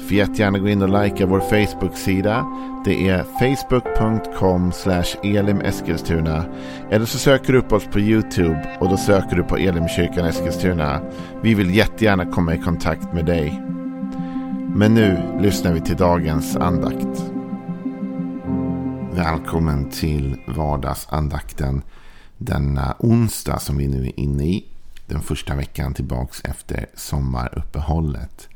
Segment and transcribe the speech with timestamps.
[0.00, 2.46] Får jättegärna gå in och likea vår Facebook-sida.
[2.84, 4.72] Det är facebook.com
[5.22, 6.44] elimeskilstuna.
[6.90, 11.00] Eller så söker du upp oss på YouTube och då söker du på Elimkyrkan Eskilstuna.
[11.42, 13.62] Vi vill jättegärna komma i kontakt med dig.
[14.74, 17.24] Men nu lyssnar vi till dagens andakt.
[19.12, 21.82] Välkommen till vardagsandakten
[22.38, 24.66] denna onsdag som vi nu är inne i.
[25.06, 28.49] Den första veckan tillbaks efter sommaruppehållet.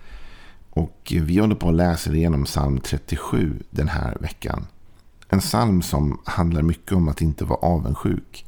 [0.75, 4.67] Och vi håller på att läsa igenom psalm 37 den här veckan.
[5.29, 8.47] En psalm som handlar mycket om att inte vara avundsjuk.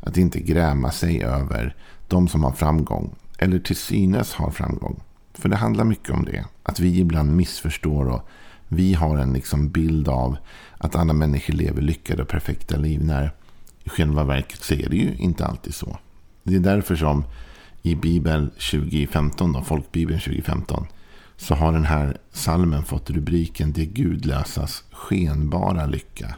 [0.00, 1.76] Att inte gräma sig över
[2.08, 3.14] de som har framgång.
[3.38, 5.00] Eller till synes har framgång.
[5.34, 6.44] För det handlar mycket om det.
[6.62, 8.28] Att vi ibland missförstår och
[8.68, 10.36] vi har en liksom bild av
[10.78, 13.04] att alla människor lever lyckade och perfekta liv.
[13.04, 13.32] När
[13.84, 15.98] i själva verket så är det ju inte alltid så.
[16.42, 17.24] Det är därför som
[17.82, 20.86] i Bibel 2015, då, folkbibeln 2015,
[21.36, 26.34] så har den här salmen fått rubriken Det gudlösas skenbara lycka.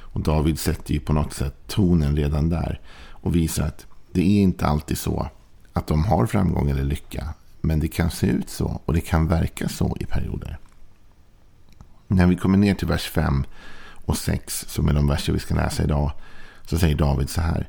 [0.00, 4.42] Och David sätter ju på något sätt tonen redan där och visar att det är
[4.42, 5.28] inte alltid så
[5.72, 7.34] att de har framgång eller lycka.
[7.60, 10.58] Men det kan se ut så och det kan verka så i perioder.
[12.08, 13.44] När vi kommer ner till vers 5
[14.04, 16.12] och 6 som är de verser vi ska läsa idag
[16.66, 17.68] så säger David så här.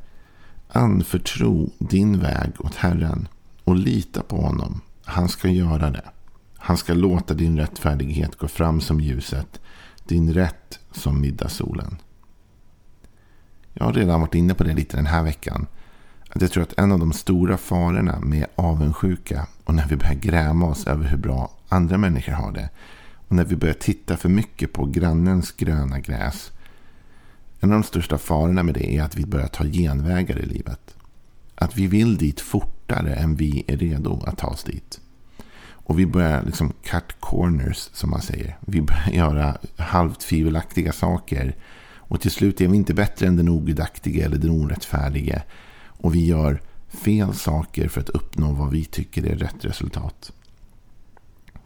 [0.67, 3.27] Anförtro din väg åt Herren
[3.63, 4.81] och lita på honom.
[5.03, 6.03] Han ska göra det.
[6.65, 9.61] Han ska låta din rättfärdighet gå fram som ljuset,
[10.03, 11.97] din rätt som middagssolen.
[13.73, 15.67] Jag har redan varit inne på det lite den här veckan.
[16.29, 20.13] Att jag tror att en av de stora farorna med avundsjuka och när vi börjar
[20.13, 22.69] gräma oss över hur bra andra människor har det
[23.27, 26.51] och när vi börjar titta för mycket på grannens gröna gräs.
[27.59, 30.95] En av de största farorna med det är att vi börjar ta genvägar i livet.
[31.55, 34.99] Att vi vill dit fortare än vi är redo att ta oss dit.
[35.83, 38.57] Och vi börjar liksom cut corners som man säger.
[38.59, 41.55] Vi börjar göra halvt tvivelaktiga saker.
[41.95, 45.43] Och till slut är vi inte bättre än den ogudaktige eller den orättfärdige.
[45.85, 50.31] Och vi gör fel saker för att uppnå vad vi tycker är rätt resultat.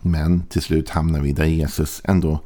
[0.01, 2.39] Men till slut hamnar vi där Jesus ändå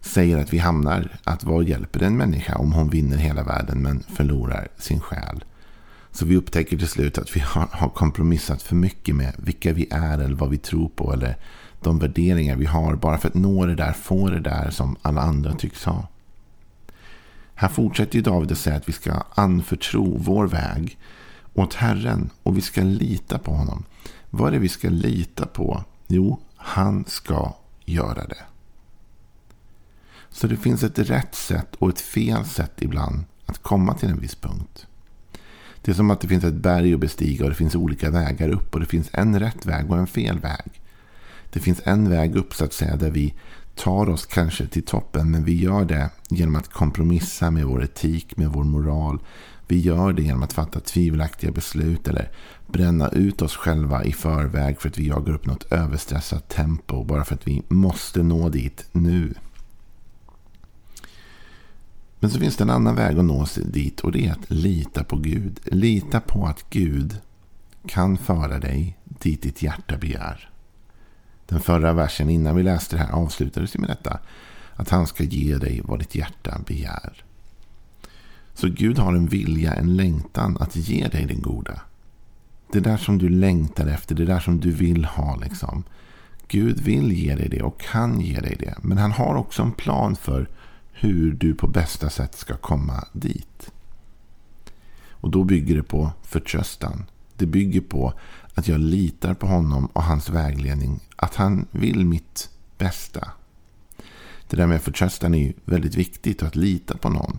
[0.00, 1.08] säger att vi hamnar.
[1.24, 5.44] Att vad hjälper en människa om hon vinner hela världen men förlorar sin själ?
[6.14, 9.88] Så vi upptäcker till slut att vi har, har kompromissat för mycket med vilka vi
[9.90, 11.12] är eller vad vi tror på.
[11.12, 11.36] Eller
[11.80, 15.20] de värderingar vi har bara för att nå det där, få det där som alla
[15.20, 16.08] andra tycks ha.
[17.54, 20.98] Här fortsätter ju David att säga att vi ska anförtro vår väg
[21.54, 23.84] åt Herren och vi ska lita på honom.
[24.30, 25.84] Vad är det vi ska lita på?
[26.06, 27.54] Jo, han ska
[27.84, 28.44] göra det.
[30.30, 34.20] Så det finns ett rätt sätt och ett fel sätt ibland att komma till en
[34.20, 34.86] viss punkt.
[35.84, 38.48] Det är som att det finns ett berg att bestiga och det finns olika vägar
[38.48, 38.74] upp.
[38.74, 40.80] Och det finns en rätt väg och en fel väg.
[41.50, 43.34] Det finns en väg upp så att säga där vi
[43.74, 45.30] tar oss kanske till toppen.
[45.30, 49.18] Men vi gör det genom att kompromissa med vår etik, med vår moral.
[49.68, 52.30] Vi gör det genom att fatta tvivelaktiga beslut eller
[52.66, 57.24] bränna ut oss själva i förväg för att vi jagar upp något överstressat tempo bara
[57.24, 59.34] för att vi måste nå dit nu.
[62.24, 64.50] Men så finns det en annan väg att nå sig dit och det är att
[64.50, 65.60] lita på Gud.
[65.64, 67.16] Lita på att Gud
[67.86, 70.50] kan föra dig dit ditt hjärta begär.
[71.46, 74.18] Den förra versen innan vi läste det här avslutades med detta.
[74.74, 77.24] Att han ska ge dig vad ditt hjärta begär.
[78.54, 81.80] Så Gud har en vilja, en längtan att ge dig det goda.
[82.72, 85.36] Det där som du längtar efter, det där som du vill ha.
[85.36, 85.84] liksom.
[86.48, 88.74] Gud vill ge dig det och kan ge dig det.
[88.82, 90.48] Men han har också en plan för
[90.94, 93.72] hur du på bästa sätt ska komma dit.
[95.08, 97.04] Och då bygger det på förtröstan.
[97.36, 98.12] Det bygger på
[98.54, 101.00] att jag litar på honom och hans vägledning.
[101.16, 103.28] Att han vill mitt bästa.
[104.48, 107.38] Det där med förtröstan är väldigt viktigt och att lita på någon.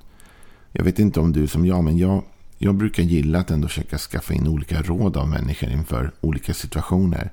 [0.72, 2.24] Jag vet inte om du är som jag, men jag,
[2.58, 7.32] jag brukar gilla att ändå försöka skaffa in olika råd av människor inför olika situationer.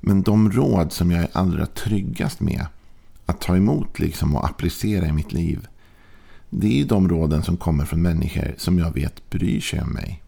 [0.00, 2.66] Men de råd som jag är allra tryggast med
[3.26, 5.66] att ta emot liksom och applicera i mitt liv.
[6.50, 10.22] Det är de råden som kommer från människor som jag vet bryr sig om mig.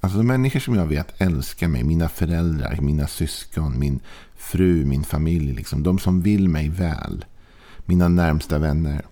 [0.00, 1.84] Alltså människor som jag vet älskar mig.
[1.84, 4.00] Mina föräldrar, mina syskon, min
[4.36, 5.52] fru, min familj.
[5.52, 5.82] Liksom.
[5.82, 7.24] De som vill mig väl.
[7.84, 9.02] Mina närmsta vänner.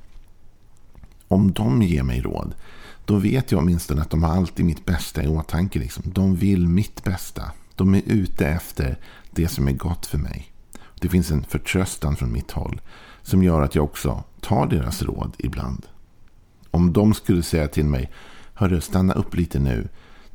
[1.28, 2.55] Om de ger mig råd.
[3.05, 5.78] då vet jag åtminstone att de har alltid mitt bästa i åtanke.
[5.78, 6.05] Liksom.
[6.06, 7.43] De vill mitt bästa.
[7.75, 8.99] De är ute efter
[9.31, 10.52] det som är gott för mig.
[11.00, 12.81] Det finns en förtröstan från mitt håll
[13.26, 15.87] som gör att jag också tar deras råd ibland.
[16.70, 18.11] Om de skulle säga till mig,
[18.55, 19.88] hörru, stanna upp lite nu.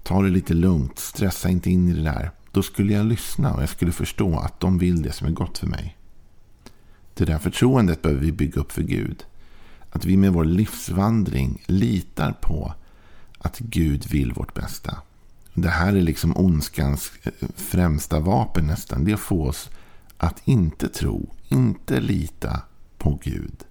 [0.04, 2.32] Ta det lite lugnt, stressa inte in i det där.
[2.52, 5.58] Då skulle jag lyssna och jag skulle förstå att de vill det som är gott
[5.58, 5.98] för mig.
[7.14, 9.26] Det där förtroendet behöver vi bygga upp för Gud.
[9.92, 12.74] Att vi med vår livsvandring litar på
[13.38, 14.98] att Gud vill vårt bästa.
[15.54, 19.06] Det här är liksom ondskans eh, främsta vapen nästan.
[19.06, 19.70] Det är att få oss
[20.18, 22.62] att inte tro, inte lita
[23.02, 23.64] på Gud.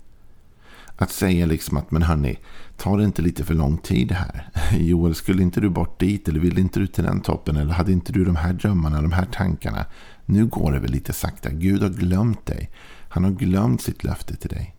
[0.97, 2.39] Att säga liksom att, men hörni,
[2.77, 4.51] tar det inte lite för lång tid här?
[4.79, 6.29] Joel, skulle inte du bort dit?
[6.29, 7.57] Eller vill inte du till den toppen?
[7.57, 9.87] Eller hade inte du de här drömmarna, de här tankarna?
[10.25, 11.51] Nu går det väl lite sakta.
[11.51, 12.71] Gud har glömt dig.
[13.09, 14.75] Han har glömt sitt löfte till dig.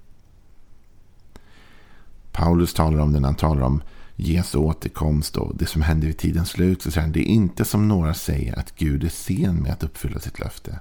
[2.31, 3.81] Paulus talar om det när han talar om
[4.15, 6.81] Jesu återkomst och det som händer vid tidens slut.
[6.81, 9.83] Så säger han, det är inte som några säger att Gud är sen med att
[9.83, 10.79] uppfylla sitt löfte.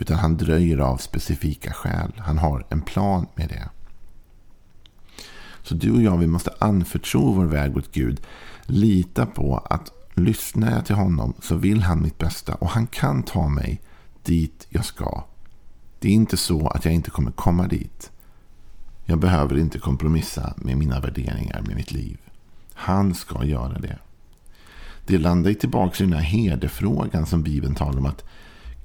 [0.00, 2.12] Utan han dröjer av specifika skäl.
[2.16, 3.68] Han har en plan med det.
[5.62, 8.20] Så du och jag, vi måste anförtro vår väg åt Gud.
[8.66, 12.54] Lita på att lyssnar jag till honom så vill han mitt bästa.
[12.54, 13.80] Och han kan ta mig
[14.22, 15.24] dit jag ska.
[15.98, 18.10] Det är inte så att jag inte kommer komma dit.
[19.04, 22.18] Jag behöver inte kompromissa med mina värderingar, med mitt liv.
[22.74, 23.98] Han ska göra det.
[25.06, 28.06] Det landar tillbaka i den här herdefrågan som Bibeln talar om.
[28.06, 28.24] Att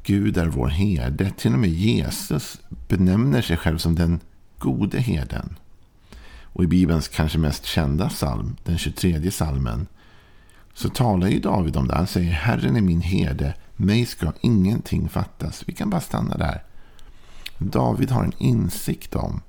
[0.06, 1.32] Gud är vår herde.
[1.38, 4.20] Till och med Jesus benämner sig själv som den
[4.60, 5.56] gode herden.
[6.44, 9.88] Och i Bibelns kanske mest kända psalm, den 23 psalmen,
[10.74, 11.96] så talar ju David om det.
[11.96, 15.64] Han säger Herren är min herde, mig ska ingenting fattas.
[15.68, 16.64] Vi kan bara stanna där.
[17.58, 19.42] David har en insikt om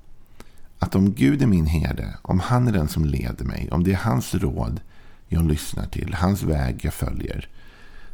[0.79, 3.91] att om Gud är min herde, om han är den som leder mig, om det
[3.91, 4.79] är hans råd
[5.27, 7.49] jag lyssnar till, hans väg jag följer,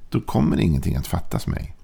[0.10, 1.76] då kommer ingenting att fattas mig.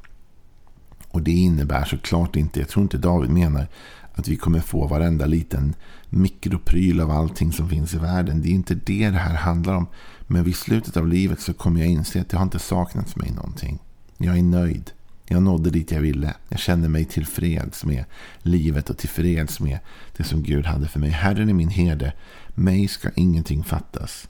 [1.11, 3.67] Och det innebär såklart inte, jag tror inte David menar
[4.13, 5.75] att vi kommer få varenda liten
[6.09, 8.41] mikropryl av allting som finns i världen.
[8.41, 9.87] Det är inte det det här handlar om.
[10.27, 13.31] Men vid slutet av livet så kommer jag inse att det har inte saknats mig
[13.31, 13.79] någonting.
[14.17, 14.91] Jag är nöjd.
[15.27, 16.33] Jag nådde dit jag ville.
[16.49, 18.05] Jag känner mig tillfreds med
[18.39, 19.79] livet och tillfreds med
[20.17, 21.09] det som Gud hade för mig.
[21.09, 22.13] Herren är min herde.
[22.49, 24.29] Mig ska ingenting fattas.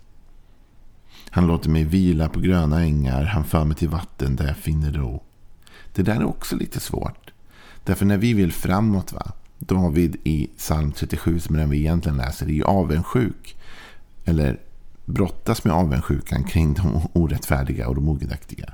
[1.30, 3.24] Han låter mig vila på gröna ängar.
[3.24, 5.24] Han för mig till vatten där jag finner ro.
[6.00, 7.32] Det där är också lite svårt.
[7.84, 9.32] Därför när vi vill framåt, va?
[9.58, 13.58] David i psalm 37, som är den vi egentligen läser, är ju avundsjuk.
[14.26, 14.60] Eller
[15.06, 18.74] brottas med avundsjukan kring de orättfärdiga och de ogudaktiga.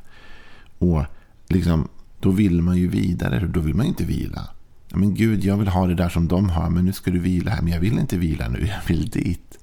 [0.77, 1.03] Och
[1.47, 1.87] liksom,
[2.19, 4.49] då vill man ju vidare, då vill man inte vila.
[4.89, 7.51] Men Gud, jag vill ha det där som de har, men nu ska du vila
[7.51, 7.61] här.
[7.61, 9.59] Men jag vill inte vila nu, jag vill dit.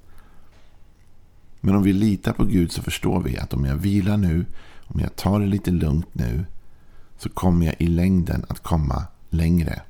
[1.61, 4.45] Men om vi litar på Gud så förstår vi att om jag vilar nu,
[4.83, 6.45] om jag tar det lite lugnt nu,
[7.17, 9.81] så kommer jag i längden att komma längre.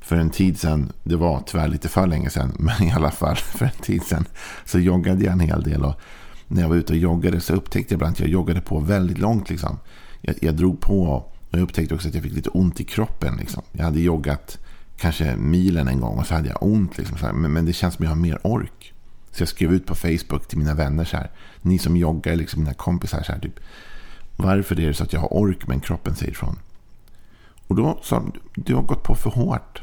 [0.00, 3.36] För en tid sedan, det var tyvärr lite för länge sedan, men i alla fall
[3.36, 4.24] för en tid sedan
[4.64, 5.84] så joggade jag en hel del.
[5.84, 6.00] Och
[6.46, 9.18] när jag var ute och joggade så upptäckte jag ibland att jag joggade på väldigt
[9.18, 9.50] långt.
[9.50, 9.78] Liksom.
[10.20, 13.36] Jag, jag drog på och jag upptäckte också att jag fick lite ont i kroppen.
[13.36, 13.62] Liksom.
[13.72, 14.58] Jag hade joggat
[14.96, 16.98] kanske milen en gång och så hade jag ont.
[16.98, 18.92] Liksom, men, men, det känns som att jag har mer ork.
[19.30, 21.30] Så jag skrev ut på Facebook till mina vänner så här.
[21.62, 23.40] Ni som joggar, liksom mina kompisar så här.
[23.40, 23.60] Typ,
[24.40, 26.58] varför är det så att jag har ork men kroppen säger ifrån?
[27.66, 29.82] Och då sa de, du har gått på för hårt.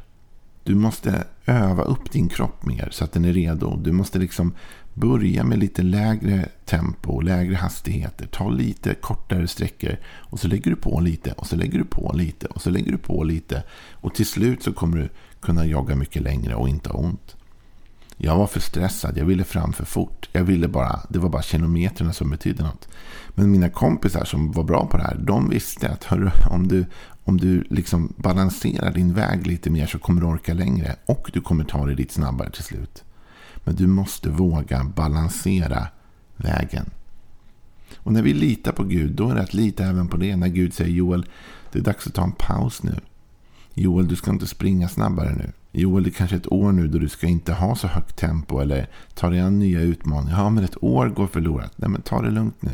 [0.64, 3.78] Du måste öva upp din kropp mer så att den är redo.
[3.78, 4.54] Du måste liksom
[4.94, 8.28] börja med lite lägre tempo, lägre hastigheter.
[8.28, 12.12] Ta lite kortare sträckor och så lägger du på lite och så lägger du på
[12.16, 13.64] lite och så lägger du på lite.
[13.92, 15.10] Och till slut så kommer du
[15.40, 17.36] kunna jogga mycket längre och inte ha ont.
[18.18, 20.30] Jag var för stressad, jag ville fram för fort.
[20.32, 22.88] Jag ville bara, det var bara kilometerna som betydde något.
[23.30, 26.86] Men mina kompisar som var bra på det här, de visste att hörru, om du,
[27.24, 30.96] om du liksom balanserar din väg lite mer så kommer du orka längre.
[31.06, 33.04] Och du kommer ta dig dit snabbare till slut.
[33.64, 35.88] Men du måste våga balansera
[36.36, 36.90] vägen.
[37.96, 40.36] Och när vi litar på Gud, då är det att lita även på det.
[40.36, 41.26] När Gud säger Joel,
[41.72, 43.00] det är dags att ta en paus nu.
[43.74, 45.52] Joel, du ska inte springa snabbare nu.
[45.78, 48.60] Joel, det är kanske ett år nu då du ska inte ha så högt tempo
[48.60, 50.38] eller ta dig an nya utmaningar.
[50.38, 51.72] Ja, men ett år går förlorat.
[51.76, 52.72] Nej, men ta det lugnt nu.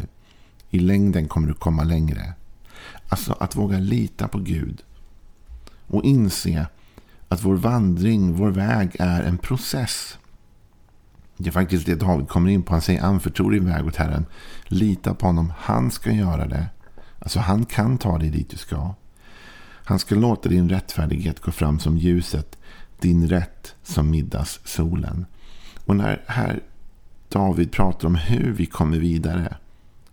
[0.69, 2.33] I längden kommer du komma längre.
[3.09, 4.83] Alltså att våga lita på Gud.
[5.87, 6.67] Och inse
[7.27, 10.17] att vår vandring, vår väg är en process.
[11.37, 12.73] Det är faktiskt det David kommer in på.
[12.73, 14.25] Han säger anförtro din väg åt Herren.
[14.65, 15.53] Lita på honom.
[15.57, 16.65] Han ska göra det.
[17.19, 18.95] Alltså han kan ta dig dit du ska.
[19.83, 22.57] Han ska låta din rättfärdighet gå fram som ljuset.
[23.01, 25.25] Din rätt som middagssolen.
[25.85, 26.59] Och när här
[27.29, 29.57] David pratar om hur vi kommer vidare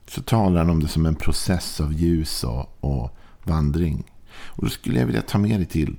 [0.07, 4.04] så talar han om det som en process av ljus och, och vandring.
[4.30, 5.97] Och då skulle jag vilja ta med dig till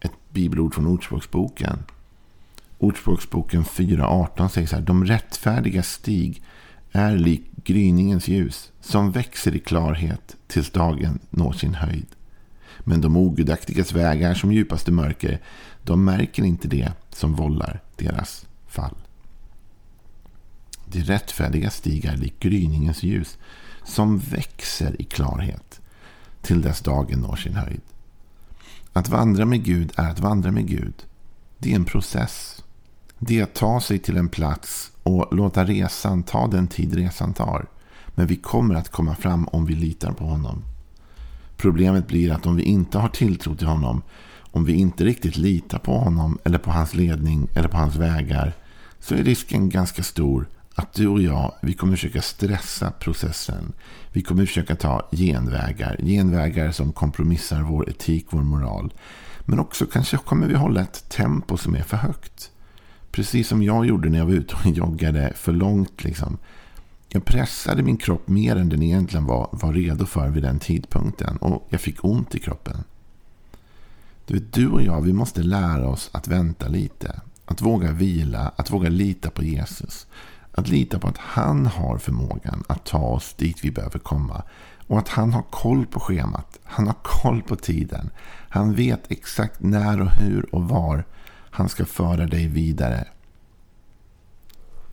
[0.00, 1.78] ett bibelord från Ordspråksboken.
[2.78, 4.82] Ordspråksboken 4.18 säger så här.
[4.82, 6.42] De rättfärdiga stig
[6.92, 12.15] är lik gryningens ljus som växer i klarhet tills dagen når sin höjd.
[12.80, 15.40] Men de ogudaktigas vägar som djupaste mörker,
[15.82, 18.96] de märker inte det som vållar deras fall.
[20.86, 23.38] De rättfärdiga stigar lik gryningens ljus
[23.84, 25.80] som växer i klarhet
[26.42, 27.80] till dess dagen når sin höjd.
[28.92, 31.06] Att vandra med Gud är att vandra med Gud.
[31.58, 32.64] Det är en process.
[33.18, 37.34] Det är att ta sig till en plats och låta resan ta den tid resan
[37.34, 37.66] tar.
[38.08, 40.62] Men vi kommer att komma fram om vi litar på honom.
[41.56, 44.02] Problemet blir att om vi inte har tilltro till honom,
[44.38, 48.52] om vi inte riktigt litar på honom eller på hans ledning eller på hans vägar,
[49.00, 50.48] så är risken ganska stor
[50.78, 53.72] att du och jag, vi kommer försöka stressa processen.
[54.12, 55.96] Vi kommer försöka ta genvägar.
[56.02, 58.92] Genvägar som kompromissar vår etik, vår moral.
[59.40, 62.50] Men också kanske kommer vi hålla ett tempo som är för högt.
[63.10, 66.04] Precis som jag gjorde när jag var ute och joggade för långt.
[66.04, 66.38] Liksom.
[67.16, 71.36] Jag pressade min kropp mer än den egentligen var, var redo för vid den tidpunkten.
[71.36, 72.84] Och jag fick ont i kroppen.
[74.26, 77.20] Du, vet, du och jag, vi måste lära oss att vänta lite.
[77.44, 80.06] Att våga vila, att våga lita på Jesus.
[80.52, 84.42] Att lita på att han har förmågan att ta oss dit vi behöver komma.
[84.86, 86.58] Och att han har koll på schemat.
[86.64, 88.10] Han har koll på tiden.
[88.48, 91.04] Han vet exakt när och hur och var
[91.50, 93.08] han ska föra dig vidare.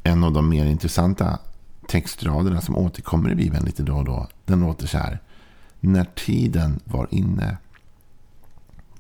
[0.04, 1.40] En av de mer intressanta
[1.88, 4.28] textraderna som återkommer i Bibeln lite då och då.
[4.46, 5.20] Den låter så här.
[5.80, 7.58] När tiden var inne.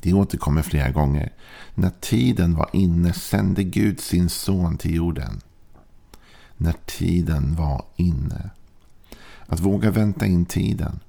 [0.02, 1.34] Det återkommer flera gånger.
[1.76, 5.42] När tiden var inne sände Gud sin son till jorden
[6.64, 8.50] när tiden var inne.
[9.46, 11.00] Att våga vänta in tiden.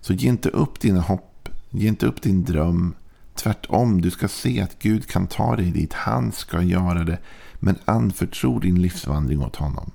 [0.00, 1.48] Så ge inte upp dina hopp.
[1.70, 2.94] Ge inte upp din dröm.
[3.34, 5.92] Tvärtom, du ska se att Gud kan ta dig dit.
[5.92, 7.18] Han ska göra det.
[7.54, 9.90] Men anförtro din livsvandring åt honom.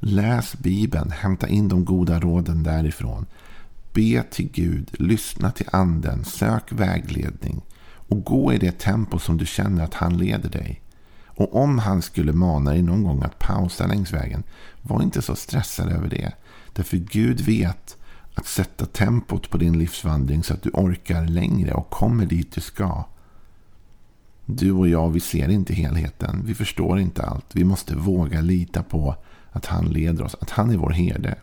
[0.00, 1.10] Läs Bibeln.
[1.10, 3.26] Hämta in de goda råden därifrån.
[3.92, 4.90] Be till Gud.
[4.92, 6.24] Lyssna till anden.
[6.24, 7.60] Sök vägledning.
[7.84, 10.82] Och gå i det tempo som du känner att han leder dig.
[11.26, 14.42] Och om han skulle mana dig någon gång att pausa längs vägen,
[14.82, 16.32] var inte så stressad över det.
[16.72, 17.96] Därför Gud vet
[18.34, 22.60] att sätta tempot på din livsvandring så att du orkar längre och kommer dit du
[22.60, 23.04] ska.
[24.44, 26.42] Du och jag, vi ser inte helheten.
[26.44, 27.46] Vi förstår inte allt.
[27.52, 29.16] Vi måste våga lita på
[29.52, 31.38] att han leder oss, att han är vår herde.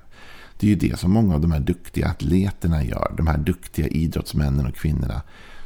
[0.59, 3.13] Det är ju det som många av de här duktiga atleterna gör.
[3.17, 5.21] De här duktiga idrottsmännen och kvinnorna.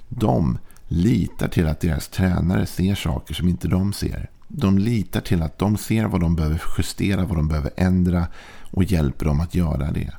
[0.10, 4.30] De litar till att deras tränare ser saker som inte de ser.
[4.48, 8.28] De litar till att de ser vad de behöver justera, vad de behöver ändra
[8.72, 10.12] och hjälper dem att göra det.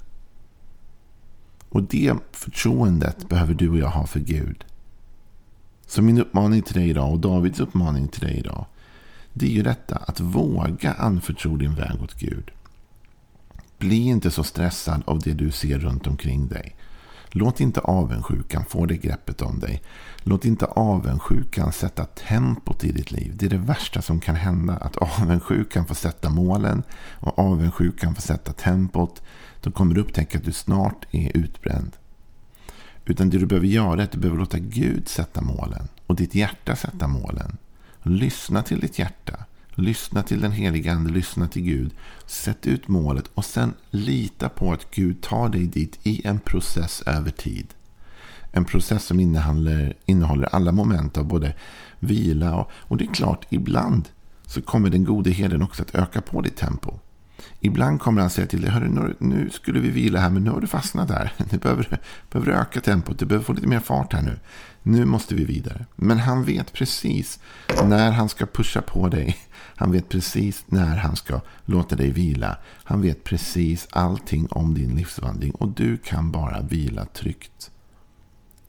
[1.68, 4.64] Och det förtroendet behöver du och jag ha för Gud.
[5.86, 8.66] Så min uppmaning till dig idag och Davids uppmaning till dig idag.
[9.32, 12.50] Det är ju detta att våga anförtro din väg åt Gud.
[13.78, 16.76] Bli inte så stressad av det du ser runt omkring dig.
[17.32, 19.82] Låt inte avundsjukan få det greppet om dig.
[20.22, 23.32] Låt inte avundsjukan sätta tempot i ditt liv.
[23.36, 24.76] Det är det värsta som kan hända.
[24.76, 26.82] Att avundsjukan får sätta målen
[27.20, 29.22] och avundsjukan får sätta tempot.
[29.60, 31.96] Då kommer du upptäcka att du snart är utbränd.
[33.04, 35.88] Utan det du behöver göra är att du behöver låta Gud sätta målen.
[36.06, 37.56] Och ditt hjärta sätta målen.
[38.02, 39.44] Lyssna till ditt hjärta.
[39.74, 41.94] Lyssna till den heliga Ande, lyssna till Gud.
[42.26, 47.02] Sätt ut målet och sen lita på att Gud tar dig dit i en process
[47.06, 47.66] över tid.
[48.52, 51.54] En process som innehåller, innehåller alla moment av både
[51.98, 54.08] vila och, och det är klart, ibland
[54.46, 56.98] så kommer den gode herden också att öka på ditt tempo.
[57.60, 60.60] Ibland kommer han säga till dig, Hörru, nu skulle vi vila här, men nu har
[60.60, 61.32] du fastnat där.
[61.52, 64.38] Nu behöver, behöver öka tempot, du behöver få lite mer fart här nu.
[64.82, 65.86] Nu måste vi vidare.
[65.96, 67.40] Men han vet precis
[67.84, 69.36] när han ska pusha på dig.
[69.76, 72.56] Han vet precis när han ska låta dig vila.
[72.84, 75.50] Han vet precis allting om din livsvandring.
[75.50, 77.70] Och du kan bara vila tryggt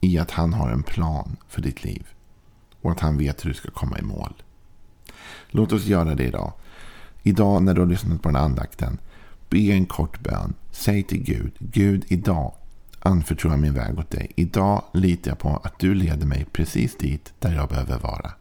[0.01, 2.07] i att han har en plan för ditt liv.
[2.81, 4.33] Och att han vet hur du ska komma i mål.
[5.49, 6.53] Låt oss göra det idag.
[7.23, 8.97] Idag när du har lyssnat på den här andakten.
[9.49, 10.53] Be en kort bön.
[10.71, 11.51] Säg till Gud.
[11.59, 12.53] Gud, idag
[12.99, 14.31] anförtror jag min väg åt dig.
[14.35, 18.31] Idag litar jag på att du leder mig precis dit där jag behöver vara.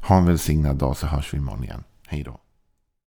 [0.00, 1.84] Ha en välsignad dag så hörs vi imorgon igen.
[2.06, 2.38] Hej då.